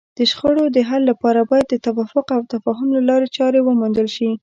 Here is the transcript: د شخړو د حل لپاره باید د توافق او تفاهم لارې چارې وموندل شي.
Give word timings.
د 0.17 0.19
شخړو 0.31 0.63
د 0.75 0.77
حل 0.89 1.01
لپاره 1.11 1.41
باید 1.49 1.67
د 1.69 1.75
توافق 1.85 2.27
او 2.35 2.41
تفاهم 2.53 2.89
لارې 3.09 3.27
چارې 3.37 3.59
وموندل 3.63 4.07
شي. 4.15 4.29